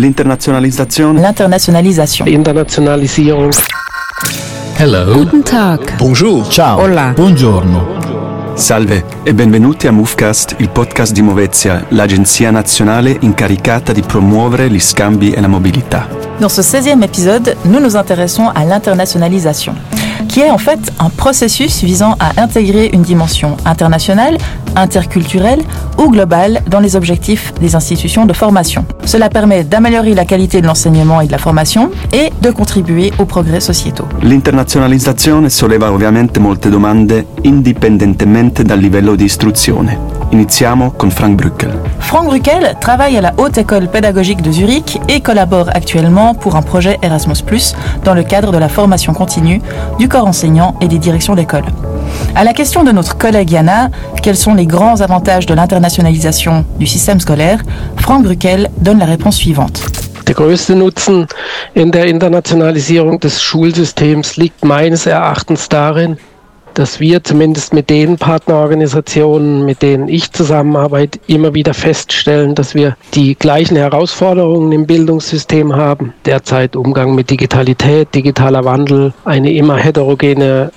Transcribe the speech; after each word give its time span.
L'internazionalisation. 0.00 1.12
L'internationalisation. 1.12 2.26
Internationalisierung. 2.26 3.52
Hello. 4.78 5.12
Guten 5.12 5.42
Tag. 5.42 5.98
Bonjour. 5.98 6.48
Ciao. 6.48 6.80
Hola. 6.80 7.12
Buongiorno. 7.14 8.54
Salve 8.54 9.04
e 9.24 9.34
benvenuti 9.34 9.86
a 9.88 9.92
Movecast, 9.92 10.54
il 10.56 10.70
podcast 10.70 11.12
di 11.12 11.20
Movezia, 11.20 11.84
l'agenzia 11.90 12.50
nazionale 12.50 13.14
incaricata 13.20 13.92
di 13.92 14.00
promuovere 14.00 14.70
gli 14.70 14.80
scambi 14.80 15.32
e 15.32 15.40
la 15.42 15.48
mobilità. 15.48 16.08
Dans 16.38 16.50
ce 16.50 16.62
16e 16.62 17.02
épisode, 17.02 17.54
nous 17.64 17.80
nous 17.80 17.94
intéressons 17.94 18.48
à 18.54 18.64
l'internationalisation, 18.64 19.74
qui 20.30 20.40
est 20.40 20.50
en 20.50 20.58
fait 20.58 20.92
un 21.00 21.10
processus 21.10 21.82
visant 21.82 22.14
à 22.20 22.40
intégrer 22.40 22.88
une 22.92 23.02
dimension 23.02 23.56
internationale, 23.64 24.38
interculturelle 24.76 25.60
ou 25.98 26.08
globale 26.08 26.62
dans 26.68 26.78
les 26.78 26.94
objectifs 26.94 27.52
des 27.60 27.74
institutions 27.74 28.26
de 28.26 28.32
formation. 28.32 28.86
Cela 29.04 29.28
permet 29.28 29.64
d'améliorer 29.64 30.14
la 30.14 30.24
qualité 30.24 30.60
de 30.60 30.68
l'enseignement 30.68 31.20
et 31.20 31.26
de 31.26 31.32
la 31.32 31.38
formation 31.38 31.90
et 32.12 32.30
de 32.40 32.50
contribuer 32.52 33.12
aux 33.18 33.24
progrès 33.24 33.58
sociétaux. 33.60 34.06
L'internazionalizzazione 34.22 35.50
solleva 35.50 35.90
ovviamente 35.92 36.38
molte 36.38 36.68
domande 36.68 37.26
indipendentemente 37.44 38.62
dal 38.62 38.78
livello 38.78 39.16
di 39.16 39.24
istruzione. 39.24 40.19
Iniziamo 40.32 40.92
con 40.92 41.10
Frank 41.10 41.36
Brückel. 41.36 41.72
Franck 41.98 42.26
Bruckel 42.26 42.76
travaille 42.80 43.16
à 43.16 43.20
la 43.20 43.34
Haute 43.36 43.58
École 43.58 43.88
pédagogique 43.88 44.42
de 44.42 44.52
Zurich 44.52 45.00
et 45.08 45.20
collabore 45.20 45.70
actuellement 45.74 46.34
pour 46.34 46.54
un 46.54 46.62
projet 46.62 46.98
Erasmus, 47.02 47.74
dans 48.04 48.14
le 48.14 48.22
cadre 48.22 48.52
de 48.52 48.58
la 48.58 48.68
formation 48.68 49.12
continue 49.12 49.60
du 49.98 50.08
corps 50.08 50.26
enseignant 50.26 50.76
et 50.80 50.86
des 50.86 50.98
directions 50.98 51.34
d'école. 51.34 51.64
À 52.36 52.44
la 52.44 52.52
question 52.52 52.84
de 52.84 52.92
notre 52.92 53.18
collègue 53.18 53.50
Yana, 53.50 53.90
quels 54.22 54.36
sont 54.36 54.54
les 54.54 54.66
grands 54.66 55.00
avantages 55.00 55.46
de 55.46 55.54
l'internationalisation 55.54 56.64
du 56.78 56.86
système 56.86 57.18
scolaire, 57.18 57.60
Franck 57.96 58.22
Bruckel 58.22 58.70
donne 58.80 59.00
la 59.00 59.06
réponse 59.06 59.36
suivante. 59.36 59.82
Der 60.26 60.36
größte 60.36 60.76
Nutzen 60.76 61.26
in 61.74 61.90
der 61.90 62.06
Internationalisierung 62.06 63.18
des 63.18 63.42
Schulsystems 63.42 64.36
liegt 64.36 64.64
meines 64.64 65.06
Erachtens 65.06 65.68
darin, 65.68 66.18
dass 66.74 67.00
wir 67.00 67.22
zumindest 67.24 67.72
mit 67.72 67.90
den 67.90 68.16
Partnerorganisationen, 68.16 69.64
mit 69.64 69.82
denen 69.82 70.08
ich 70.08 70.32
zusammenarbeite, 70.32 71.18
immer 71.26 71.54
wieder 71.54 71.74
feststellen, 71.74 72.54
dass 72.54 72.74
wir 72.74 72.96
die 73.14 73.34
gleichen 73.34 73.76
Herausforderungen 73.76 74.72
im 74.72 74.86
Bildungssystem 74.86 75.74
haben. 75.74 76.12
Derzeit 76.24 76.76
Umgang 76.76 77.14
mit 77.14 77.30
Digitalität, 77.30 78.14
digitaler 78.14 78.64
Wandel, 78.64 79.12
eine 79.24 79.52
immer 79.52 79.76
heterogene 79.76 80.70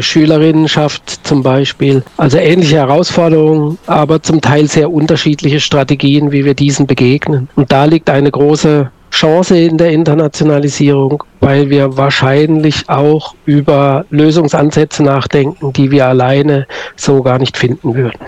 Schülerinnenschaft 0.00 1.26
zum 1.26 1.42
Beispiel. 1.42 2.04
Also 2.16 2.38
ähnliche 2.38 2.76
Herausforderungen, 2.76 3.78
aber 3.86 4.22
zum 4.22 4.40
Teil 4.40 4.68
sehr 4.68 4.92
unterschiedliche 4.92 5.58
Strategien, 5.58 6.30
wie 6.30 6.44
wir 6.44 6.54
diesen 6.54 6.86
begegnen. 6.86 7.48
Und 7.56 7.72
da 7.72 7.86
liegt 7.86 8.08
eine 8.08 8.30
große 8.30 8.90
Chance 9.10 9.58
in 9.58 9.76
der 9.76 9.90
Internationalisierung, 9.90 11.24
weil 11.40 11.68
wir 11.68 11.96
wahrscheinlich 11.96 12.88
auch 12.88 13.34
über 13.44 14.04
Lösungsansätze 14.10 15.02
nachdenken, 15.02 15.72
die 15.72 15.90
wir 15.90 16.06
alleine 16.06 16.66
so 16.96 17.22
gar 17.22 17.38
nicht 17.38 17.56
finden 17.56 17.94
würden. 17.94 18.18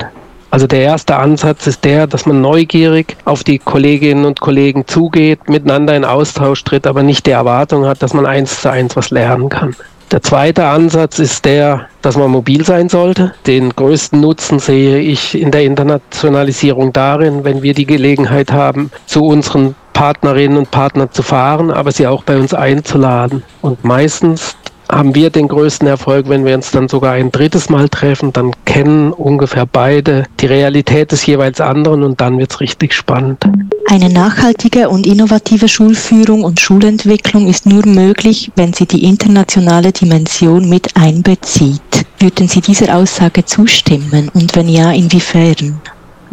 Also 0.50 0.66
der 0.66 0.80
erste 0.80 1.16
Ansatz 1.16 1.66
ist 1.66 1.82
der, 1.82 2.06
dass 2.06 2.26
man 2.26 2.42
neugierig 2.42 3.16
auf 3.24 3.42
die 3.42 3.58
Kolleginnen 3.58 4.26
und 4.26 4.40
Kollegen 4.40 4.86
zugeht, 4.86 5.48
miteinander 5.48 5.96
in 5.96 6.04
Austausch 6.04 6.62
tritt, 6.62 6.86
aber 6.86 7.02
nicht 7.02 7.26
die 7.26 7.30
Erwartung 7.30 7.86
hat, 7.86 8.02
dass 8.02 8.12
man 8.12 8.26
eins 8.26 8.60
zu 8.60 8.70
eins 8.70 8.94
was 8.94 9.10
lernen 9.10 9.48
kann. 9.48 9.74
Der 10.12 10.20
zweite 10.20 10.66
Ansatz 10.66 11.18
ist 11.18 11.46
der, 11.46 11.88
dass 12.02 12.18
man 12.18 12.30
mobil 12.30 12.66
sein 12.66 12.90
sollte. 12.90 13.32
Den 13.46 13.70
größten 13.70 14.20
Nutzen 14.20 14.58
sehe 14.58 14.98
ich 14.98 15.40
in 15.40 15.50
der 15.50 15.62
Internationalisierung 15.64 16.92
darin, 16.92 17.44
wenn 17.44 17.62
wir 17.62 17.72
die 17.72 17.86
Gelegenheit 17.86 18.52
haben, 18.52 18.90
zu 19.06 19.24
unseren 19.24 19.74
Partnerinnen 19.94 20.58
und 20.58 20.70
Partnern 20.70 21.10
zu 21.12 21.22
fahren, 21.22 21.70
aber 21.70 21.92
sie 21.92 22.06
auch 22.06 22.24
bei 22.24 22.36
uns 22.36 22.52
einzuladen. 22.52 23.42
Und 23.62 23.84
meistens 23.84 24.54
haben 24.92 25.14
wir 25.14 25.30
den 25.30 25.48
größten 25.48 25.88
Erfolg, 25.88 26.28
wenn 26.28 26.44
wir 26.44 26.54
uns 26.54 26.70
dann 26.70 26.88
sogar 26.88 27.14
ein 27.14 27.32
drittes 27.32 27.70
Mal 27.70 27.88
treffen, 27.88 28.32
dann 28.32 28.52
kennen 28.66 29.12
ungefähr 29.12 29.66
beide 29.66 30.26
die 30.40 30.46
Realität 30.46 31.12
des 31.12 31.24
jeweils 31.26 31.60
anderen 31.60 32.02
und 32.02 32.20
dann 32.20 32.38
wird 32.38 32.52
es 32.52 32.60
richtig 32.60 32.92
spannend. 32.92 33.42
Eine 33.86 34.10
nachhaltige 34.10 34.88
und 34.88 35.06
innovative 35.06 35.68
Schulführung 35.68 36.44
und 36.44 36.60
Schulentwicklung 36.60 37.48
ist 37.48 37.66
nur 37.66 37.86
möglich, 37.86 38.52
wenn 38.54 38.72
sie 38.72 38.86
die 38.86 39.04
internationale 39.04 39.92
Dimension 39.92 40.68
mit 40.68 40.96
einbezieht. 40.96 41.80
Würden 42.18 42.46
Sie 42.46 42.60
dieser 42.60 42.96
Aussage 42.96 43.44
zustimmen 43.44 44.30
und 44.32 44.54
wenn 44.54 44.68
ja, 44.68 44.92
inwiefern? 44.92 45.80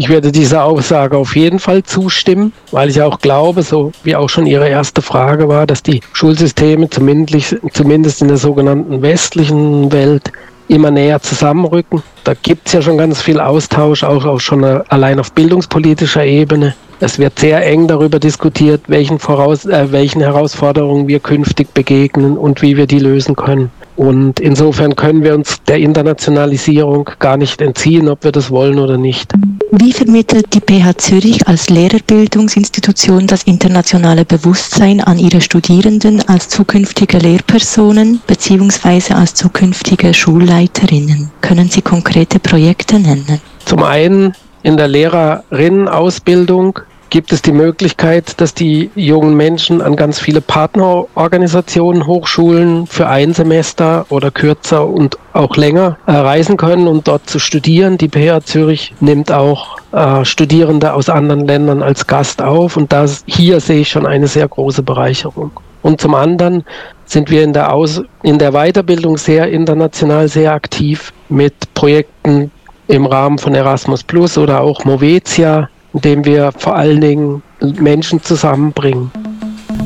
Ich 0.02 0.08
werde 0.08 0.32
dieser 0.32 0.64
Aussage 0.64 1.18
auf 1.18 1.36
jeden 1.36 1.60
Fall 1.60 1.84
zustimmen, 1.84 2.54
weil 2.72 2.90
ich 2.90 3.02
auch 3.02 3.20
glaube, 3.20 3.64
so 3.64 3.92
wie 4.04 4.16
auch 4.16 4.30
schon 4.30 4.46
Ihre 4.46 4.70
erste 4.70 5.02
Frage 5.02 5.50
war, 5.50 5.68
dass 5.68 5.84
die 5.84 6.00
Schulsysteme 6.14 6.90
zumindest, 6.90 8.22
in 8.22 8.28
der 8.30 8.38
sogenannten 8.38 9.02
westlichen 9.02 9.92
Welt 9.92 10.32
immer 10.70 10.90
näher 10.90 11.22
zusammenrücken. 11.22 12.02
Da 12.24 12.34
gibt 12.34 12.68
es 12.68 12.74
ja 12.74 12.82
schon 12.82 12.98
ganz 12.98 13.22
viel 13.22 13.42
Austausch, 13.42 14.06
auch, 14.06 14.24
auch 14.24 14.40
schon 14.40 14.64
allein 14.64 15.20
auf 15.20 15.34
bildungspolitischer 15.34 16.24
Ebene. 16.24 16.76
Es 17.02 17.20
wird 17.20 17.38
sehr 17.38 17.66
eng 17.66 17.90
darüber 17.90 18.20
diskutiert, 18.20 18.84
welchen, 18.88 19.20
Voraus 19.20 19.66
äh, 19.66 19.92
welchen 19.92 20.22
Herausforderungen 20.22 21.10
wir 21.10 21.20
künftig 21.20 21.74
begegnen 21.74 22.38
und 22.38 22.62
wie 22.62 22.78
wir 22.78 22.88
die 22.88 23.00
lösen 23.00 23.36
können. 23.36 23.70
Und 24.00 24.40
insofern 24.40 24.96
können 24.96 25.24
wir 25.26 25.36
uns 25.36 25.62
der 25.68 25.80
Internationalisierung 25.80 27.10
gar 27.20 27.36
nicht 27.36 27.60
entziehen, 27.60 28.08
ob 28.08 28.24
wir 28.24 28.32
das 28.32 28.50
wollen 28.50 28.80
oder 28.80 28.98
nicht. 28.98 29.34
Wie 29.72 29.92
vermittelt 29.92 30.54
die 30.54 30.62
PH 30.62 30.98
Zürich 30.98 31.46
als 31.50 31.70
Lehrerbildungsinstitution 31.70 33.28
das 33.28 33.44
internationale 33.44 34.24
Bewusstsein 34.24 35.02
an 35.02 35.20
ihre 35.20 35.42
Studierenden 35.42 36.26
als 36.30 36.48
zukünftige 36.48 37.18
Lehrpersonen 37.18 38.22
bzw. 38.26 39.16
als 39.16 39.34
zukünftige 39.34 40.14
Schulleiterinnen? 40.14 41.30
Können 41.42 41.68
Sie 41.68 41.82
konkrete 41.82 42.40
Projekte 42.40 43.02
nennen? 43.02 43.42
Zum 43.66 43.84
einen 43.84 44.34
in 44.64 44.78
der 44.78 44.88
Lehrerinnenausbildung 44.88 46.80
gibt 47.10 47.32
es 47.32 47.42
die 47.42 47.52
Möglichkeit, 47.52 48.40
dass 48.40 48.54
die 48.54 48.92
jungen 48.96 49.36
Menschen 49.36 49.82
an 49.82 49.96
ganz 49.96 50.20
viele 50.20 50.42
Partnerorganisationen, 50.42 52.06
Hochschulen 52.06 52.88
für 52.88 53.08
ein 53.08 53.34
Semester 53.34 54.06
oder 54.10 54.32
kürzer 54.32 54.88
und 54.88 55.18
auch 55.34 55.56
länger 55.56 55.98
äh, 56.06 56.12
reisen 56.12 56.58
können 56.58 56.88
und 56.88 57.08
dort 57.08 57.30
zu 57.30 57.40
studieren. 57.40 57.98
Die 57.98 58.10
PH 58.10 58.46
Zürich 58.46 58.94
nimmt 59.00 59.32
auch 59.32 59.78
äh, 59.92 60.24
Studierende 60.24 60.94
aus 60.94 61.10
anderen 61.10 61.48
Ländern 61.48 61.82
als 61.82 62.06
Gast 62.08 62.42
auf 62.42 62.78
und 62.78 62.94
das, 62.94 63.24
hier 63.26 63.60
sehe 63.60 63.82
ich 63.82 63.90
schon 63.90 64.06
eine 64.06 64.28
sehr 64.28 64.48
große 64.48 64.84
Bereicherung. 64.84 65.52
Und 65.82 66.02
zum 66.02 66.14
anderen 66.14 66.64
sind 67.06 67.32
wir 67.32 67.44
in 67.44 67.54
der, 67.54 67.74
Aus 67.74 68.02
in 68.22 68.38
der 68.38 68.52
Weiterbildung 68.52 69.18
sehr 69.18 69.50
international, 69.50 70.28
sehr 70.28 70.54
aktiv 70.54 71.14
mit 71.30 71.54
Projekten 71.74 72.52
im 72.88 73.06
Rahmen 73.06 73.38
von 73.38 73.56
Erasmus 73.56 74.04
Plus 74.04 74.38
oder 74.38 74.62
auch 74.62 74.84
Movetia, 74.84 75.70
indem 75.94 76.24
wir 76.26 76.52
vor 76.58 76.76
allen 76.76 77.02
Dingen 77.02 77.42
Menschen 77.80 78.22
zusammenbringen. 78.22 79.12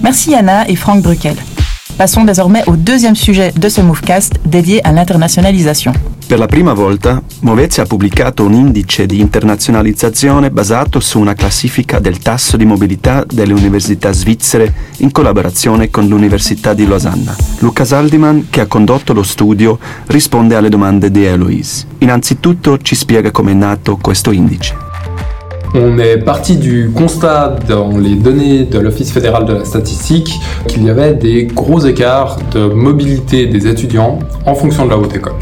Merci 0.01 0.31
Yana 0.31 0.67
et 0.67 0.77
Franck 0.77 1.03
Bruckel. 1.03 1.35
Passons 1.97 2.25
désormais 2.25 2.63
au 2.65 2.75
deuxième 2.75 3.15
sujet 3.15 3.51
de 3.55 3.69
ce 3.69 3.81
Movecast 3.81 4.33
dédié 4.45 4.85
à 4.85 4.91
l'internationalisation. 4.91 5.93
Per 6.27 6.39
la 6.39 6.47
prima 6.47 6.73
volta, 6.73 7.21
Movezia 7.41 7.83
ha 7.83 7.85
pubblicato 7.85 8.43
un 8.45 8.53
indice 8.53 9.05
di 9.05 9.19
internazionalizzazione 9.19 10.49
basato 10.49 10.99
su 10.99 11.19
una 11.19 11.35
classifica 11.35 11.99
del 11.99 12.17
tasso 12.17 12.57
di 12.57 12.65
mobilità 12.65 13.23
delle 13.29 13.53
università 13.53 14.11
svizzere 14.11 14.73
in 14.97 15.11
collaborazione 15.11 15.91
con 15.91 16.07
l'Università 16.07 16.73
di 16.73 16.87
Losanna. 16.87 17.35
Luca 17.59 17.85
Saldiman, 17.85 18.47
che 18.49 18.61
ha 18.61 18.65
condotto 18.65 19.13
lo 19.13 19.23
studio, 19.23 19.77
risponde 20.07 20.55
alle 20.55 20.69
domande 20.69 21.11
di 21.11 21.23
Eloise. 21.25 21.85
Innanzitutto 21.99 22.79
ci 22.79 22.95
spiega 22.95 23.29
come 23.29 23.51
è 23.51 23.55
nato 23.55 23.97
questo 23.97 24.31
indice. 24.31 24.82
On 25.75 25.97
est 25.97 26.17
parti 26.17 26.57
du 26.57 26.91
constat 26.95 27.55
dans 27.67 27.97
les 27.97 28.13
données 28.13 28.63
de 28.63 28.77
l'Office 28.77 29.11
fédéral 29.11 29.45
de 29.45 29.53
la 29.53 29.65
statistique 29.65 30.39
qu'il 30.67 30.83
y 30.83 30.89
avait 30.91 31.15
des 31.15 31.45
gros 31.45 31.79
écarts 31.79 32.37
de 32.53 32.67
mobilité 32.67 33.47
des 33.47 33.67
étudiants 33.67 34.19
en 34.45 34.53
fonction 34.53 34.85
de 34.85 34.91
la 34.91 34.99
haute 34.99 35.15
école. 35.15 35.33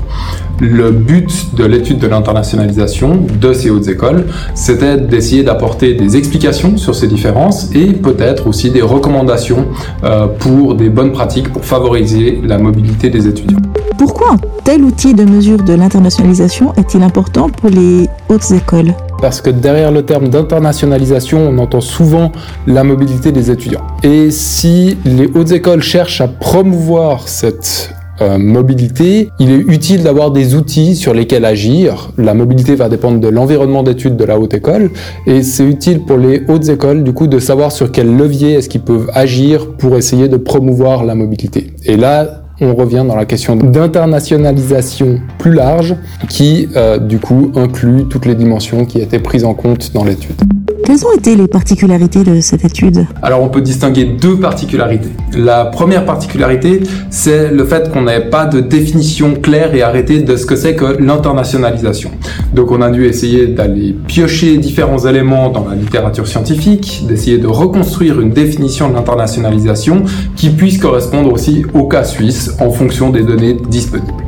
Le 0.61 0.91
but 0.91 1.53
de 1.55 1.65
l'étude 1.65 2.00
de 2.00 2.07
l'internationalisation 2.07 3.25
de 3.41 3.51
ces 3.51 3.69
hautes 3.69 3.89
écoles, 3.89 4.27
c'était 4.55 4.95
d'essayer 4.95 5.44
d'apporter 5.44 5.95
des 5.95 6.15
explications 6.15 6.77
sur 6.77 6.95
ces 6.95 7.07
différences 7.07 7.69
et 7.75 7.88
peut-être 7.88 8.47
aussi 8.47 8.69
des 8.69 8.81
recommandations 8.81 9.65
euh, 10.05 10.27
pour 10.27 10.75
des 10.75 10.88
bonnes 10.88 11.11
pratiques 11.11 11.51
pour 11.51 11.65
favoriser 11.65 12.39
la 12.41 12.57
mobilité 12.57 13.09
des 13.09 13.27
étudiants. 13.27 13.59
Pourquoi 13.97 14.38
tel 14.63 14.83
outil 14.83 15.13
de 15.13 15.25
mesure 15.25 15.61
de 15.61 15.73
l'internationalisation 15.73 16.73
est-il 16.77 17.03
important 17.03 17.50
pour 17.50 17.69
les 17.69 18.07
hautes 18.29 18.51
écoles? 18.51 18.94
Parce 19.21 19.39
que 19.39 19.50
derrière 19.50 19.91
le 19.91 20.03
terme 20.03 20.29
d'internationalisation, 20.29 21.47
on 21.47 21.57
entend 21.59 21.81
souvent 21.81 22.31
la 22.68 22.83
mobilité 22.83 23.31
des 23.31 23.51
étudiants. 23.51 23.85
Et 24.03 24.31
si 24.31 24.97
les 25.06 25.27
hautes 25.27 25.51
écoles 25.51 25.83
cherchent 25.83 26.21
à 26.21 26.27
promouvoir 26.27 27.27
cette 27.27 27.94
euh, 28.21 28.38
mobilité, 28.38 29.29
il 29.39 29.51
est 29.51 29.57
utile 29.57 30.03
d'avoir 30.03 30.31
des 30.31 30.56
outils 30.56 30.95
sur 30.95 31.13
lesquels 31.13 31.45
agir. 31.45 32.12
La 32.18 32.33
mobilité 32.33 32.75
va 32.75 32.89
dépendre 32.89 33.19
de 33.19 33.27
l'environnement 33.27 33.83
d'études 33.83 34.15
de 34.15 34.25
la 34.25 34.39
haute 34.39 34.53
école 34.53 34.91
et 35.25 35.41
c'est 35.41 35.63
utile 35.63 36.01
pour 36.06 36.17
les 36.17 36.44
hautes 36.47 36.69
écoles 36.69 37.03
du 37.03 37.13
coup 37.13 37.27
de 37.27 37.39
savoir 37.39 37.71
sur 37.71 37.91
quel 37.91 38.15
levier 38.15 38.53
est-ce 38.53 38.69
qu'ils 38.69 38.81
peuvent 38.81 39.09
agir 39.13 39.71
pour 39.71 39.95
essayer 39.97 40.27
de 40.27 40.38
promouvoir 40.38 41.03
la 41.03 41.15
mobilité. 41.15 41.74
Et 41.85 41.97
là, 41.97 42.40
on 42.61 42.75
revient 42.75 43.03
dans 43.07 43.15
la 43.15 43.25
question 43.25 43.55
d'internationalisation 43.55 45.19
plus 45.39 45.53
large 45.53 45.95
qui, 46.29 46.69
euh, 46.75 46.97
du 46.99 47.19
coup, 47.19 47.51
inclut 47.55 48.05
toutes 48.07 48.25
les 48.25 48.35
dimensions 48.35 48.85
qui 48.85 48.99
étaient 48.99 49.19
prises 49.19 49.43
en 49.43 49.55
compte 49.55 49.91
dans 49.93 50.03
l'étude. 50.03 50.39
Quelles 50.83 51.05
ont 51.05 51.13
été 51.13 51.35
les 51.35 51.47
particularités 51.47 52.23
de 52.23 52.41
cette 52.41 52.65
étude 52.65 53.05
Alors 53.21 53.41
on 53.43 53.49
peut 53.49 53.61
distinguer 53.61 54.05
deux 54.05 54.39
particularités. 54.39 55.09
La 55.33 55.65
première 55.65 56.05
particularité, 56.05 56.81
c'est 57.09 57.51
le 57.51 57.65
fait 57.65 57.91
qu'on 57.91 58.01
n'avait 58.01 58.29
pas 58.29 58.45
de 58.45 58.59
définition 58.59 59.35
claire 59.35 59.75
et 59.75 59.83
arrêtée 59.83 60.21
de 60.21 60.35
ce 60.35 60.45
que 60.45 60.55
c'est 60.55 60.75
que 60.75 60.97
l'internationalisation. 61.01 62.11
Donc 62.53 62.71
on 62.71 62.81
a 62.81 62.89
dû 62.89 63.05
essayer 63.05 63.47
d'aller 63.47 63.95
piocher 64.07 64.57
différents 64.57 65.05
éléments 65.05 65.49
dans 65.49 65.67
la 65.67 65.75
littérature 65.75 66.27
scientifique, 66.27 67.03
d'essayer 67.07 67.37
de 67.37 67.47
reconstruire 67.47 68.19
une 68.19 68.31
définition 68.31 68.89
de 68.89 68.95
l'internationalisation 68.95 70.03
qui 70.35 70.49
puisse 70.49 70.77
correspondre 70.77 71.31
aussi 71.31 71.63
au 71.73 71.87
cas 71.87 72.03
suisse 72.03 72.51
en 72.59 72.71
fonction 72.71 73.09
des 73.11 73.23
données 73.23 73.55
disponibles. 73.69 74.20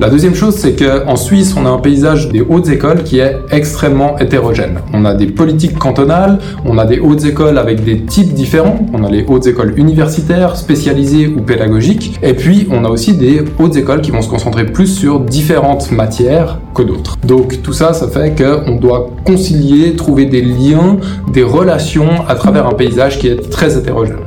La 0.00 0.08
deuxième 0.08 0.34
chose, 0.34 0.54
c'est 0.54 0.82
qu'en 0.82 1.14
Suisse, 1.14 1.54
on 1.58 1.66
a 1.66 1.68
un 1.68 1.76
paysage 1.76 2.30
des 2.30 2.40
hautes 2.40 2.70
écoles 2.70 3.02
qui 3.02 3.18
est 3.18 3.36
extrêmement 3.50 4.18
hétérogène. 4.18 4.80
On 4.94 5.04
a 5.04 5.12
des 5.12 5.26
politiques 5.26 5.78
cantonales, 5.78 6.38
on 6.64 6.78
a 6.78 6.86
des 6.86 7.00
hautes 7.00 7.26
écoles 7.26 7.58
avec 7.58 7.84
des 7.84 8.06
types 8.06 8.32
différents, 8.32 8.78
on 8.94 9.04
a 9.04 9.10
les 9.10 9.26
hautes 9.28 9.46
écoles 9.46 9.74
universitaires, 9.76 10.56
spécialisées 10.56 11.26
ou 11.26 11.42
pédagogiques, 11.42 12.18
et 12.22 12.32
puis 12.32 12.66
on 12.70 12.86
a 12.86 12.88
aussi 12.88 13.12
des 13.12 13.44
hautes 13.58 13.76
écoles 13.76 14.00
qui 14.00 14.10
vont 14.10 14.22
se 14.22 14.30
concentrer 14.30 14.64
plus 14.64 14.86
sur 14.86 15.20
différentes 15.20 15.92
matières 15.92 16.60
que 16.74 16.82
d'autres. 16.82 17.18
Donc 17.26 17.60
tout 17.60 17.74
ça, 17.74 17.92
ça 17.92 18.08
fait 18.08 18.34
qu'on 18.34 18.76
doit 18.76 19.10
concilier, 19.26 19.96
trouver 19.96 20.24
des 20.24 20.40
liens, 20.40 20.96
des 21.30 21.42
relations 21.42 22.26
à 22.26 22.36
travers 22.36 22.66
un 22.66 22.72
paysage 22.72 23.18
qui 23.18 23.28
est 23.28 23.50
très 23.50 23.76
hétérogène. 23.76 24.24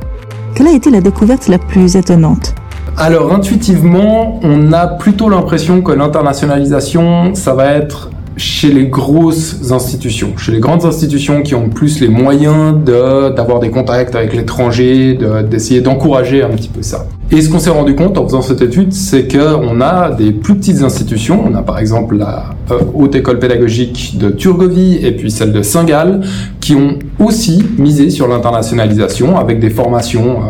Quelle 0.54 0.68
a 0.68 0.72
été 0.72 0.88
la 0.88 1.00
découverte 1.00 1.48
la 1.48 1.58
plus 1.58 1.96
étonnante? 1.96 2.54
Alors 2.96 3.32
intuitivement, 3.32 4.38
on 4.42 4.72
a 4.72 4.86
plutôt 4.86 5.28
l'impression 5.28 5.82
que 5.82 5.92
l'internationalisation, 5.92 7.34
ça 7.34 7.54
va 7.54 7.72
être 7.72 8.10
chez 8.36 8.72
les 8.72 8.86
grosses 8.86 9.70
institutions, 9.70 10.36
chez 10.36 10.52
les 10.52 10.60
grandes 10.60 10.84
institutions 10.84 11.42
qui 11.42 11.54
ont 11.54 11.68
plus 11.68 12.00
les 12.00 12.08
moyens 12.08 12.76
d'avoir 12.84 13.60
des 13.60 13.70
contacts 13.70 14.14
avec 14.14 14.34
l'étranger, 14.34 15.18
d'essayer 15.48 15.80
d'encourager 15.80 16.42
un 16.42 16.50
petit 16.50 16.68
peu 16.68 16.82
ça. 16.82 17.06
Et 17.30 17.40
ce 17.40 17.48
qu'on 17.48 17.58
s'est 17.58 17.70
rendu 17.70 17.94
compte 17.94 18.18
en 18.18 18.24
faisant 18.24 18.42
cette 18.42 18.60
étude, 18.60 18.92
c'est 18.92 19.26
qu'on 19.26 19.80
a 19.80 20.10
des 20.10 20.30
plus 20.30 20.54
petites 20.56 20.82
institutions. 20.82 21.42
On 21.48 21.54
a 21.54 21.62
par 21.62 21.78
exemple 21.78 22.16
la 22.16 22.50
euh, 22.70 22.80
Haute 22.94 23.14
École 23.14 23.38
Pédagogique 23.38 24.18
de 24.18 24.30
Turgovie 24.30 24.98
et 25.02 25.12
puis 25.12 25.30
celle 25.30 25.52
de 25.52 25.62
Saint-Gall, 25.62 26.20
qui 26.60 26.74
ont 26.74 26.98
aussi 27.18 27.64
misé 27.78 28.10
sur 28.10 28.28
l'internationalisation 28.28 29.38
avec 29.38 29.58
des 29.58 29.70
formations 29.70 30.42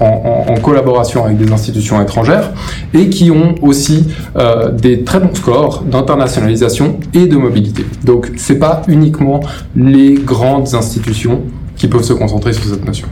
en, 0.00 0.54
collaboration 0.60 1.24
avec 1.24 1.38
des 1.38 1.52
institutions 1.52 2.00
étrangères 2.02 2.52
et 2.94 3.08
qui 3.08 3.30
ont 3.30 3.54
aussi 3.62 4.06
euh, 4.36 4.70
des 4.70 5.04
très 5.04 5.20
bons 5.20 5.34
scores 5.34 5.82
d'internationalisation 5.82 6.98
et 7.14 7.26
de 7.26 7.36
mobilité. 7.36 7.84
Donc 8.04 8.30
c'est 8.36 8.58
pas 8.58 8.82
uniquement 8.88 9.40
les 9.76 10.14
grandes 10.14 10.74
institutions 10.74 11.42
qui 11.76 11.88
peuvent 11.88 12.02
se 12.02 12.12
concentrer 12.12 12.52
sur 12.52 12.64
cette 12.64 12.84
notion. 12.84 13.08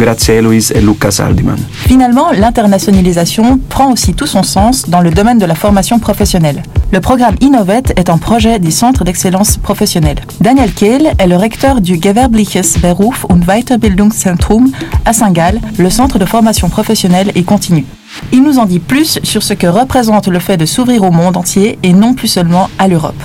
Et. 0.00 1.56
Finalement, 1.86 2.32
l'internationalisation 2.32 3.60
prend 3.68 3.92
aussi 3.92 4.14
tout 4.14 4.26
son 4.26 4.42
sens 4.42 4.88
dans 4.88 5.00
le 5.00 5.10
domaine 5.10 5.38
de 5.38 5.44
la 5.44 5.54
formation 5.54 5.98
professionnelle. 5.98 6.62
Le 6.92 7.00
programme 7.00 7.36
Innovet 7.40 7.82
est 7.96 8.08
un 8.08 8.18
projet 8.18 8.58
des 8.58 8.70
centres 8.70 9.04
d'excellence 9.04 9.58
professionnelle. 9.58 10.20
Daniel 10.40 10.72
Kehl 10.72 11.12
est 11.18 11.26
le 11.26 11.36
recteur 11.36 11.80
du 11.80 12.00
Gewerbliches 12.00 12.80
Beruf 12.80 13.24
und 13.28 13.44
Weiterbildungszentrum 13.46 14.72
à 15.04 15.12
Saint-Gall, 15.12 15.60
le 15.78 15.90
centre 15.90 16.18
de 16.18 16.24
formation 16.24 16.68
professionnelle 16.68 17.30
et 17.34 17.42
continue. 17.42 17.84
Il 18.32 18.42
nous 18.42 18.58
en 18.58 18.64
dit 18.64 18.80
plus 18.80 19.18
sur 19.22 19.42
ce 19.42 19.54
que 19.54 19.66
représente 19.66 20.28
le 20.28 20.38
fait 20.38 20.56
de 20.56 20.66
s'ouvrir 20.66 21.02
au 21.02 21.10
monde 21.10 21.36
entier 21.36 21.78
et 21.82 21.92
non 21.92 22.14
plus 22.14 22.28
seulement 22.28 22.70
à 22.78 22.88
l'Europe. 22.88 23.22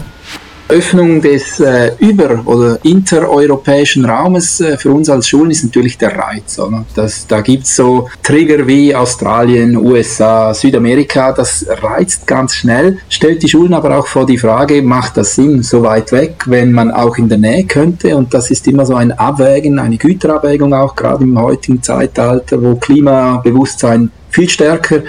Öffnung 0.68 1.22
des 1.22 1.60
äh, 1.60 1.92
über- 2.00 2.42
oder 2.46 2.80
intereuropäischen 2.84 4.04
Raumes 4.04 4.62
äh, 4.62 4.78
für 4.78 4.92
uns 4.92 5.10
als 5.10 5.28
Schulen 5.28 5.52
ist 5.52 5.64
natürlich 5.64 5.98
der 5.98 6.18
Reiz. 6.18 6.58
Oder? 6.58 6.86
Das, 6.96 7.28
da 7.28 7.42
gibt 7.42 7.66
es 7.66 7.76
so 7.76 8.10
Trigger 8.24 8.66
wie 8.66 8.96
Australien, 8.96 9.78
USA, 9.78 10.54
Südamerika, 10.54 11.32
das 11.34 11.66
reizt 11.70 12.26
ganz 12.26 12.56
schnell, 12.56 12.98
stellt 13.10 13.44
die 13.44 13.50
Schulen 13.50 13.76
aber 13.76 13.96
auch 13.98 14.08
vor 14.08 14.26
die 14.26 14.40
Frage, 14.40 14.82
macht 14.82 15.18
das 15.18 15.36
Sinn 15.36 15.62
so 15.62 15.84
weit 15.84 16.12
weg, 16.12 16.44
wenn 16.48 16.72
man 16.72 16.90
auch 16.90 17.18
in 17.18 17.30
der 17.30 17.38
Nähe 17.38 17.66
könnte? 17.66 18.16
Und 18.16 18.34
das 18.34 18.50
ist 18.50 18.68
immer 18.68 18.88
so 18.88 18.96
ein 18.96 19.12
Abwägen, 19.12 19.78
eine 19.78 19.98
Güterabwägung 19.98 20.74
auch, 20.74 20.96
gerade 20.96 21.24
im 21.24 21.40
heutigen 21.40 21.84
Zeitalter, 21.84 22.62
wo 22.62 22.76
Klimabewusstsein 22.76 24.10
viel 24.32 24.50
stärker 24.50 25.02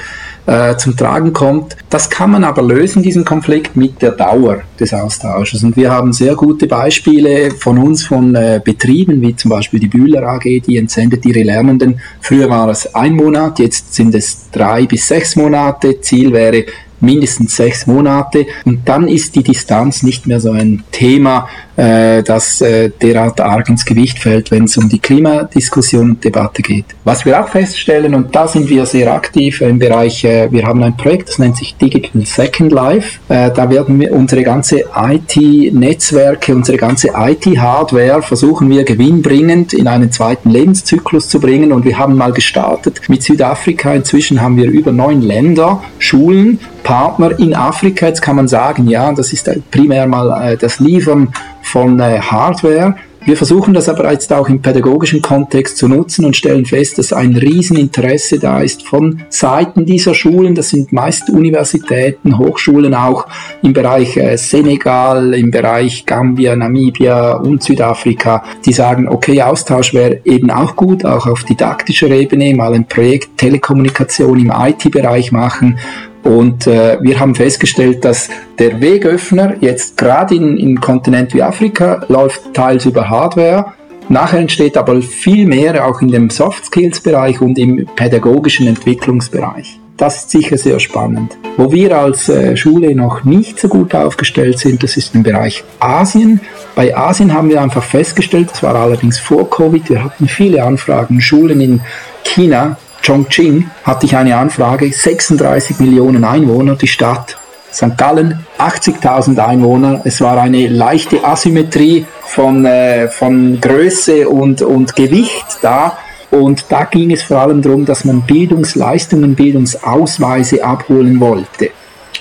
äh, 0.46 0.76
zum 0.76 0.96
Tragen 0.96 1.32
kommt. 1.32 1.76
Das 1.90 2.08
kann 2.08 2.31
man 2.31 2.44
aber 2.44 2.62
lösen, 2.62 3.02
diesen 3.02 3.25
Konflikt, 3.25 3.76
mit 3.76 4.00
der 4.00 4.12
Dauer 4.12 4.62
des 4.78 4.94
Austausches. 4.94 5.62
Und 5.62 5.76
wir 5.76 5.90
haben 5.90 6.12
sehr 6.12 6.34
gute 6.34 6.66
Beispiele 6.66 7.50
von 7.50 7.78
uns, 7.78 8.04
von 8.04 8.34
äh, 8.34 8.60
Betrieben, 8.64 9.20
wie 9.20 9.37
zum 9.37 9.50
Beispiel 9.50 9.81
die 9.81 9.88
Bühler 9.88 10.22
AG, 10.26 10.62
die 10.66 10.76
entsendet 10.76 11.25
ihre 11.26 11.43
Lernenden. 11.43 12.00
Früher 12.20 12.48
war 12.48 12.69
es 12.69 12.94
ein 12.94 13.14
Monat, 13.14 13.58
jetzt 13.58 13.94
sind 13.94 14.14
es 14.14 14.50
drei 14.50 14.87
bis 14.87 15.08
sechs 15.08 15.37
Monate. 15.37 16.00
Ziel 16.00 16.32
wäre 16.32 16.64
mindestens 17.00 17.56
sechs 17.56 17.87
Monate. 17.87 18.46
Und 18.64 18.88
dann 18.88 19.08
ist 19.08 19.34
die 19.34 19.43
Distanz 19.43 20.02
nicht 20.02 20.26
mehr 20.26 20.40
so 20.40 20.52
ein 20.52 20.82
Thema, 20.93 21.48
äh, 21.76 22.22
das 22.22 22.60
äh, 22.60 22.90
derart 22.90 23.40
arg 23.40 23.69
ins 23.69 23.84
Gewicht 23.84 24.19
fällt, 24.19 24.50
wenn 24.50 24.64
es 24.64 24.76
um 24.76 24.88
die 24.88 24.98
Klimadiskussion 24.98 26.10
und 26.10 26.25
Debatte 26.25 26.62
geht. 26.62 26.87
Was 27.04 27.25
wir 27.25 27.40
auch 27.40 27.48
feststellen, 27.48 28.14
und 28.14 28.34
da 28.34 28.48
sind 28.48 28.69
wir 28.70 28.87
sehr 28.87 29.12
aktiv 29.12 29.60
im 29.60 29.78
Bereich, 29.78 30.25
äh, 30.25 30.50
wir 30.50 30.66
haben 30.66 30.82
ein 30.82 30.96
Projekt, 30.96 31.28
das 31.28 31.38
nennt 31.38 31.56
sich 31.56 31.76
Digital 31.76 32.25
Second 32.25 32.72
Life. 32.72 33.19
Äh, 33.28 33.50
da 33.50 33.69
werden 33.70 34.00
wir 34.00 34.12
unsere 34.12 34.42
ganze 34.42 34.84
IT-Netzwerke, 34.96 36.54
unsere 36.54 36.78
ganze 36.78 37.08
IT-Hardware 37.14 38.22
versuchen 38.22 38.70
wir 38.70 38.84
gewinnbringend 38.84 39.75
in 39.75 39.87
einen 39.87 40.10
zweiten 40.10 40.50
Lebenszyklus 40.50 41.28
zu 41.28 41.40
bringen. 41.40 41.72
Und 41.72 41.84
wir 41.84 41.99
haben 41.99 42.16
mal 42.16 42.32
gestartet 42.32 43.02
mit 43.08 43.22
Südafrika. 43.22 43.92
Inzwischen 43.92 44.40
haben 44.40 44.56
wir 44.56 44.70
über 44.70 44.92
neun 44.92 45.20
Länder, 45.20 45.82
Schulen, 45.99 46.58
Partner 46.87 47.37
in 47.41 47.53
Afrika. 47.53 48.06
Jetzt 48.06 48.23
kann 48.23 48.37
man 48.37 48.47
sagen, 48.47 48.87
ja, 48.87 49.12
das 49.12 49.33
ist 49.33 49.50
primär 49.73 50.06
mal 50.06 50.53
äh, 50.53 50.56
das 50.56 50.79
Liefern 50.79 51.33
von 51.61 51.99
äh, 51.99 52.21
Hardware. 52.21 52.94
Wir 53.25 53.37
versuchen 53.37 53.75
das 53.75 53.88
aber 53.88 54.12
jetzt 54.12 54.33
auch 54.33 54.49
im 54.49 54.62
pädagogischen 54.62 55.21
Kontext 55.21 55.79
zu 55.79 55.88
nutzen 55.88 56.25
und 56.25 56.37
stellen 56.37 56.65
fest, 56.65 56.99
dass 56.99 57.12
ein 57.12 57.35
Rieseninteresse 57.35 58.38
da 58.38 58.61
ist 58.61 58.87
von 58.87 59.23
Seiten 59.31 59.85
dieser 59.85 60.14
Schulen. 60.14 60.55
Das 60.55 60.69
sind 60.69 60.93
meist 60.93 61.28
Universitäten, 61.28 62.38
Hochschulen 62.38 62.95
auch 62.95 63.26
im 63.64 63.73
Bereich 63.73 64.16
äh, 64.16 64.37
Senegal, 64.37 65.35
im 65.35 65.50
Bereich 65.50 66.07
Gambia, 66.07 66.55
Namibia 66.55 67.33
und 67.33 67.64
Südafrika, 67.64 68.45
die 68.64 68.73
sagen, 68.73 69.09
okay, 69.09 69.43
Austausch 69.43 69.93
wäre 69.93 70.21
eben 70.25 70.52
auch 70.52 70.76
gut, 70.76 71.05
auch 71.05 71.26
auf 71.26 71.43
didaktischer 71.43 72.11
Ebene, 72.12 72.55
mal 72.55 72.75
ein 72.75 72.87
Projekt 72.87 73.38
Telekommunikation 73.38 74.38
im 74.38 74.52
IT-Bereich 74.57 75.33
machen 75.33 75.78
und 76.26 76.66
äh, 76.66 76.99
wir 77.00 77.21
haben 77.21 77.37
festgestellt, 77.37 78.04
dass 78.04 78.28
der 78.59 78.80
Wegöffner 78.80 79.54
jetzt 79.61 79.97
gerade 79.97 80.35
in, 80.35 80.56
in 80.56 80.80
Kontinent 80.80 81.33
wie 81.35 81.42
Afrika 81.42 82.04
läuft 82.09 82.52
teils 82.52 82.85
über 82.85 83.09
Hardware. 83.09 83.66
Nachher 84.09 84.40
entsteht 84.40 84.76
aber 84.76 85.00
viel 85.02 85.47
mehr 85.47 85.87
auch 85.87 86.00
in 86.00 86.09
dem 86.09 86.28
Soft 86.30 86.66
Skills 86.66 87.00
Bereich 87.00 87.40
und 87.40 87.59
im 87.59 87.87
pädagogischen 87.95 88.66
Entwicklungsbereich. 88.66 89.78
Das 89.97 90.16
ist 90.16 90.30
sicher 90.30 90.59
sehr 90.59 90.80
spannend. 90.80 91.38
Wo 91.56 91.71
wir 91.71 91.97
als 91.97 92.28
äh, 92.28 92.56
Schule 92.56 92.95
noch 92.97 93.25
nicht 93.25 93.61
so 93.61 93.68
gut 93.68 93.95
aufgestellt 93.95 94.59
sind, 94.59 94.83
das 94.83 94.97
ist 94.97 95.14
im 95.14 95.23
Bereich 95.23 95.62
Asien. 95.78 96.40
Bei 96.75 96.95
Asien 96.97 97.33
haben 97.33 97.49
wir 97.49 97.62
einfach 97.62 97.85
festgestellt, 97.85 98.50
das 98.50 98.64
war 98.64 98.75
allerdings 98.75 99.21
vor 99.21 99.49
Covid, 99.49 99.88
wir 99.88 100.02
hatten 100.02 100.26
viele 100.26 100.64
Anfragen, 100.64 101.21
Schulen 101.21 101.61
in 101.61 101.80
China, 102.25 102.76
Chongqing 103.06 103.70
hatte 103.84 104.06
ich 104.06 104.16
eine 104.16 104.36
Anfrage, 104.36 104.92
36 104.92 105.78
Millionen 105.78 106.25
Einwohner, 106.25 106.75
die 106.75 106.88
Stadt 106.88 107.38
St. 107.72 107.96
Gallen, 107.96 108.44
80.000 108.58 109.38
Einwohner. 109.38 110.00
Es 110.02 110.20
war 110.20 110.40
eine 110.40 110.66
leichte 110.66 111.22
Asymmetrie 111.22 112.04
von, 112.22 112.64
äh, 112.64 113.06
von 113.06 113.60
Größe 113.60 114.28
und, 114.28 114.60
und 114.62 114.96
Gewicht 114.96 115.58
da. 115.62 115.98
Und 116.32 116.64
da 116.68 116.84
ging 116.84 117.12
es 117.12 117.22
vor 117.22 117.42
allem 117.42 117.62
darum, 117.62 117.84
dass 117.84 118.04
man 118.04 118.22
Bildungsleistungen, 118.22 119.36
Bildungsausweise 119.36 120.64
abholen 120.64 121.20
wollte. 121.20 121.70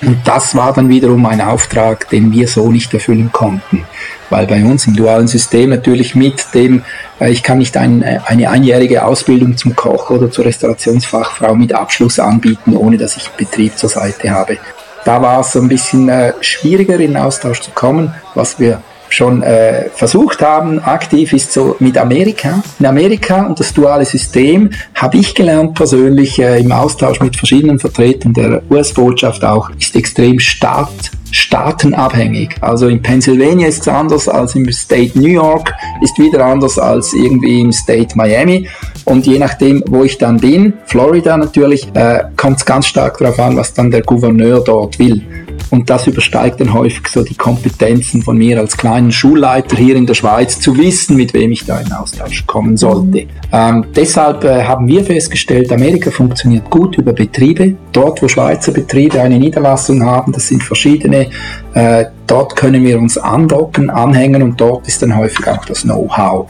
Und 0.04 0.20
das 0.24 0.56
war 0.56 0.72
dann 0.72 0.90
wiederum 0.90 1.26
ein 1.26 1.42
Auftrag, 1.42 2.10
den 2.10 2.32
wir 2.32 2.48
so 2.48 2.72
nicht 2.72 2.94
erfüllen 2.94 3.32
konnten. 3.32 3.86
Weil 4.30 4.48
bei 4.48 4.64
uns 4.64 4.88
im 4.88 4.96
dualen 4.96 5.28
System 5.28 5.70
natürlich 5.70 6.16
mit 6.16 6.54
dem, 6.54 6.84
äh, 7.20 7.32
ich 7.32 7.44
kann 7.44 7.60
nicht 7.60 7.78
ein, 7.78 8.02
äh, 8.02 8.20
eine 8.26 8.50
einjährige 8.50 9.04
Ausbildung 9.04 9.58
zum 9.58 9.76
Koch 9.76 10.10
oder 10.10 10.32
zur 10.32 10.46
Restaurationsfachfrau 10.46 11.56
mit 11.56 11.74
Abschluss 11.74 12.20
anbieten, 12.20 12.76
ohne 12.76 12.98
dass 12.98 13.18
ich 13.18 13.30
Betrieb 13.30 13.78
zur 13.78 13.90
Seite 13.90 14.32
habe. 14.32 14.58
Da 15.04 15.22
war 15.22 15.42
es 15.42 15.56
ein 15.56 15.68
bisschen 15.68 16.10
äh, 16.10 16.34
schwieriger 16.42 17.00
in 17.00 17.16
Austausch 17.16 17.62
zu 17.62 17.72
kommen, 17.72 18.14
was 18.34 18.60
wir 18.60 18.82
schon 19.10 19.44
äh, 19.44 19.90
versucht 19.94 20.42
haben, 20.42 20.80
aktiv 20.80 21.34
ist 21.34 21.52
so 21.52 21.76
mit 21.80 21.98
Amerika. 21.98 22.64
In 22.80 22.86
Amerika 22.86 23.46
und 23.46 23.60
das 23.60 23.74
duale 23.74 24.06
System 24.06 24.70
habe 24.94 25.18
ich 25.18 25.36
gelernt 25.36 25.76
persönlich 25.76 26.40
äh, 26.40 26.60
im 26.60 26.72
Austausch 26.72 27.20
mit 27.20 27.36
verschiedenen 27.36 27.80
Vertretern 27.80 28.34
der 28.34 28.62
US-Botschaft 28.70 29.44
auch, 29.44 29.70
ist 29.80 29.96
extrem 29.96 30.40
staat, 30.40 31.12
staatenabhängig. 31.32 32.56
Also 32.62 32.88
in 32.88 33.02
Pennsylvania 33.02 33.68
ist 33.68 33.82
es 33.82 33.88
anders 33.88 34.28
als 34.28 34.56
im 34.56 34.72
State 34.72 35.18
New 35.20 35.30
York, 35.30 35.74
ist 36.02 36.18
wieder 36.18 36.46
anders 36.46 36.80
als 36.80 37.14
irgendwie 37.14 37.62
im 37.62 37.72
State 37.72 38.16
Miami. 38.16 38.70
Und 39.06 39.28
je 39.28 39.38
nachdem, 39.38 39.84
wo 39.88 40.04
ich 40.04 40.18
dann 40.18 40.38
bin, 40.38 40.74
Florida 40.86 41.38
natürlich, 41.38 41.88
äh, 41.94 42.24
kommt 42.36 42.58
es 42.58 42.66
ganz 42.66 42.88
stark 42.88 43.18
darauf 43.20 43.40
an, 43.40 43.56
was 43.56 43.74
dann 43.74 43.92
der 43.92 44.02
Gouverneur 44.02 44.62
dort 44.62 44.98
will. 44.98 45.45
Und 45.72 45.90
das 45.90 46.08
übersteigt 46.08 46.60
dann 46.60 46.74
häufig 46.74 47.08
so 47.08 47.24
die 47.24 47.36
Kompetenzen 47.36 48.22
von 48.22 48.38
mir 48.38 48.60
als 48.60 48.78
kleinen 48.78 49.12
Schulleiter 49.12 49.76
hier 49.76 49.96
in 49.96 50.06
der 50.06 50.14
Schweiz 50.14 50.60
zu 50.60 50.78
wissen, 50.78 51.16
mit 51.16 51.34
wem 51.34 51.52
ich 51.52 51.66
da 51.66 51.80
in 51.80 51.92
Austausch 51.92 52.46
kommen 52.46 52.78
sollte. 52.78 53.28
Ähm, 53.52 53.86
deshalb 53.96 54.44
äh, 54.44 54.64
haben 54.64 54.88
wir 54.88 55.04
festgestellt, 55.04 55.72
Amerika 55.72 56.12
funktioniert 56.12 56.70
gut 56.70 56.98
über 56.98 57.14
Betriebe. 57.14 57.76
Dort, 57.92 58.22
wo 58.22 58.28
Schweizer 58.28 58.72
Betriebe 58.72 59.22
eine 59.22 59.38
Niederlassung 59.38 60.04
haben, 60.04 60.32
das 60.32 60.48
sind 60.48 60.64
verschiedene, 60.64 61.30
äh, 61.74 62.06
dort 62.28 62.56
können 62.56 62.84
wir 62.84 63.00
uns 63.00 63.18
andocken, 63.18 63.90
anhängen 63.90 64.44
und 64.44 64.60
dort 64.60 64.88
ist 64.88 65.02
dann 65.02 65.16
häufig 65.16 65.48
auch 65.48 65.66
das 65.66 65.84
Know-how. 65.84 66.48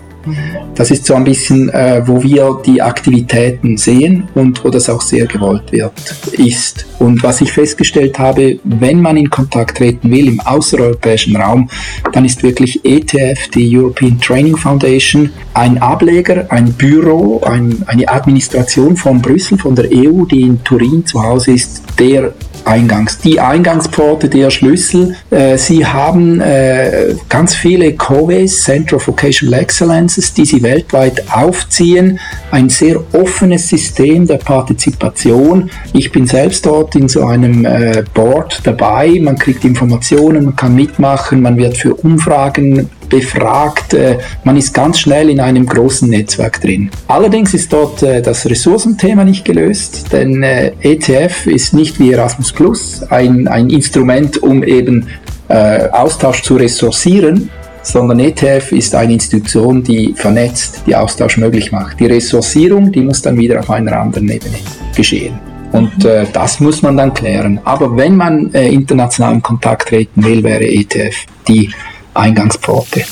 Das 0.76 0.92
ist 0.92 1.06
so 1.06 1.16
ein 1.16 1.24
bisschen, 1.24 1.70
äh, 1.70 2.02
wo 2.06 2.22
wir 2.22 2.62
die 2.66 2.82
Aktivitäten 2.82 3.78
sehen 3.78 4.28
und 4.36 4.64
wo 4.64 4.70
das 4.70 4.90
auch 4.90 5.02
sehr 5.02 5.26
gewollt 5.26 5.72
wird, 5.72 5.94
ist. 6.34 6.86
Und 7.00 7.24
was 7.24 7.42
ich 7.42 7.52
festgestellt 7.52 8.18
habe, 8.20 8.60
wenn 8.64 9.02
man 9.02 9.18
in 9.18 9.30
Kontakt 9.30 9.78
treten 9.78 10.12
will 10.12 10.28
im 10.28 10.40
außereuropäischen 10.40 11.36
Raum, 11.36 11.70
dann 12.12 12.26
ist 12.26 12.44
wirklich 12.44 12.84
ETF, 12.84 13.50
die 13.54 13.78
European 13.78 14.20
Training 14.20 14.58
Foundation, 14.58 15.30
ein 15.54 15.78
Ableger, 15.78 16.46
ein 16.50 16.74
Büro, 16.74 17.42
ein, 17.42 17.84
eine 17.88 18.08
Administration 18.10 18.98
von 18.98 19.22
Brüssel, 19.22 19.58
von 19.58 19.76
der 19.76 19.86
EU, 19.86 20.26
die 20.26 20.42
in 20.42 20.64
Turin 20.64 21.06
zu 21.06 21.22
Hause 21.22 21.52
ist, 21.52 21.84
der 22.00 22.34
Eingangs, 22.66 23.20
die 23.20 23.40
Eingangsporte, 23.40 24.30
der 24.30 24.50
Schlüssel. 24.50 25.16
Äh, 25.30 25.58
sie 25.58 25.86
haben 25.86 26.42
äh, 26.42 27.16
ganz 27.30 27.56
viele 27.56 27.94
COVEs, 27.94 28.64
Center 28.64 28.98
of 28.98 29.08
Vocational 29.08 29.60
Excellences, 29.60 30.34
die 30.34 30.46
sie 30.46 30.62
weltweit 30.64 31.24
aufziehen. 31.32 32.20
Ein 32.52 32.70
sehr 32.70 33.02
offenes 33.14 33.70
System 33.70 34.28
der 34.28 34.38
Partizipation. 34.38 35.70
Ich 35.94 36.12
bin 36.12 36.28
selbst 36.28 36.66
dort 36.66 36.96
in 36.96 37.08
so 37.08 37.26
einem 37.26 37.66
äh, 37.66 38.04
Board 38.14 38.62
dabei. 38.64 39.20
Man 39.22 39.38
kriegt 39.38 39.64
Informationen, 39.64 40.46
man 40.46 40.56
kann 40.56 40.76
mitmachen, 40.76 41.42
man 41.42 41.58
wird 41.58 41.78
für 41.78 41.94
Umfragen 41.94 42.90
befragt. 43.10 43.94
Äh, 43.94 44.18
man 44.44 44.58
ist 44.58 44.74
ganz 44.74 45.00
schnell 45.00 45.30
in 45.30 45.40
einem 45.40 45.66
großen 45.66 46.10
Netzwerk 46.10 46.62
drin. 46.62 46.90
Allerdings 47.08 47.54
ist 47.54 47.72
dort 47.72 48.04
äh, 48.04 48.22
das 48.22 48.46
Ressourcenthema 48.46 49.24
nicht 49.24 49.46
gelöst, 49.46 50.12
denn 50.12 50.44
äh, 50.44 50.72
ETF 50.82 51.48
ist 51.48 51.74
nicht 51.74 52.00
wie 52.00 52.12
Erasmus 52.12 52.52
Plus 52.52 53.04
ein, 53.10 53.48
ein 53.48 53.70
Instrument, 53.70 54.42
um 54.42 54.64
eben 54.64 55.08
Austausch 55.48 56.42
zu 56.42 56.56
ressourcieren, 56.56 57.52
sondern 57.84 58.20
ETF 58.20 58.72
ist 58.72 58.96
eine 58.96 59.14
Institution, 59.14 59.84
die 59.84 60.14
vernetzt, 60.16 60.82
die 60.88 60.96
Austausch 60.96 61.38
möglich 61.38 61.72
macht. 61.72 62.00
Die 62.00 62.08
Ressourcierung, 62.08 62.92
die 62.92 63.02
muss 63.02 63.22
dann 63.22 63.38
wieder 63.38 63.60
auf 63.60 63.70
einer 63.70 63.96
anderen 64.00 64.28
Ebene 64.28 64.58
geschehen. 64.96 65.38
Und 65.72 66.06
äh, 66.06 66.26
das 66.32 66.60
muss 66.60 66.82
man 66.82 66.98
dann 66.98 67.14
klären. 67.14 67.60
Aber 67.64 67.96
wenn 67.96 68.16
man 68.16 68.54
äh, 68.54 68.70
international 68.70 69.34
in 69.34 69.42
Kontakt 69.42 69.90
treten 69.90 70.24
will, 70.24 70.42
wäre 70.44 70.64
ETF 70.64 71.16
die 71.48 71.70
Eingangspforte. 72.16 73.06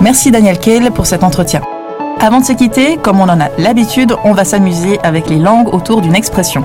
Merci 0.00 0.30
Daniel 0.30 0.58
Kehl 0.58 0.90
pour 0.90 1.06
cet 1.06 1.22
entretien. 1.22 1.62
Avant 2.18 2.40
de 2.40 2.44
se 2.44 2.52
quitter, 2.52 2.96
comme 2.96 3.20
on 3.20 3.28
en 3.28 3.40
a 3.40 3.50
l'habitude, 3.58 4.16
on 4.24 4.32
va 4.32 4.44
s'amuser 4.44 4.98
avec 5.02 5.28
les 5.28 5.38
langues 5.38 5.72
autour 5.72 6.00
d'une 6.00 6.14
expression. 6.14 6.64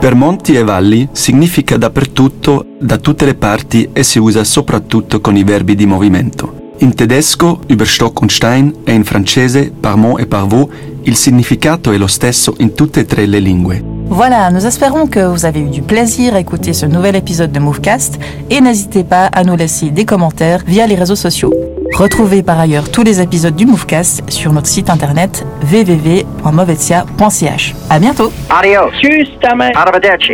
Per 0.00 0.14
monti 0.16 0.54
e 0.54 0.64
valli 0.64 1.08
significa 1.12 1.76
dappertutto, 1.76 2.66
da 2.80 2.98
tutte 2.98 3.24
le 3.24 3.34
parti 3.34 3.90
e 3.92 4.02
si 4.02 4.18
usa 4.18 4.42
soprattutto 4.42 5.20
con 5.20 5.36
i 5.36 5.44
verbi 5.44 5.76
di 5.76 5.86
movimento. 5.86 6.61
In 6.82 6.96
tedesco, 6.96 7.60
über 7.68 7.86
Stock 7.86 8.20
und 8.22 8.32
Stein, 8.32 8.74
e 8.84 8.92
in 8.92 9.04
francese, 9.04 9.70
par 9.70 9.96
mont 9.96 10.18
et 10.18 10.26
par 10.26 10.48
vous, 10.48 10.68
il 11.04 11.14
significato 11.14 11.92
è 11.92 11.96
lo 11.96 12.08
stesso 12.08 12.56
in 12.58 12.74
tutte 12.74 13.00
e 13.00 13.04
tre 13.04 13.26
le 13.26 13.38
lingue. 13.38 13.84
Voilà, 14.08 14.50
nous 14.50 14.66
espérons 14.66 15.06
que 15.06 15.20
vous 15.20 15.44
avez 15.44 15.60
eu 15.60 15.68
du 15.68 15.82
plaisir 15.82 16.34
à 16.34 16.40
écouter 16.40 16.72
ce 16.72 16.84
nouvel 16.84 17.14
épisode 17.14 17.52
de 17.52 17.60
Movecast 17.60 18.18
et 18.50 18.60
n'hésitez 18.60 19.04
pas 19.04 19.26
à 19.26 19.44
nous 19.44 19.54
laisser 19.54 19.90
des 19.90 20.04
commentaires 20.04 20.64
via 20.66 20.88
les 20.88 20.96
réseaux 20.96 21.14
sociaux. 21.14 21.54
Retrouvez 21.94 22.42
par 22.42 22.58
ailleurs 22.58 22.90
tous 22.90 23.04
les 23.04 23.20
épisodes 23.20 23.54
du 23.54 23.64
Movecast 23.64 24.28
sur 24.28 24.52
notre 24.52 24.66
site 24.66 24.90
internet 24.90 25.46
www.movetia.ch. 25.72 27.74
À 27.90 28.00
bientôt. 28.00 28.32
Adios. 28.50 28.90
Tschüss. 29.00 29.28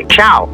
Ciao. 0.09 0.49